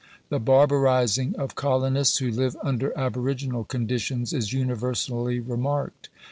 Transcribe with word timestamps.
The 0.29 0.39
barbarizing 0.39 1.35
of 1.35 1.53
colonists, 1.53 2.17
who 2.17 2.31
live 2.31 2.57
under 2.63 2.91
aboriginal 2.97 3.63
conditions, 3.63 4.33
is 4.33 4.51
universally 4.51 5.39
remarked. 5.39 6.09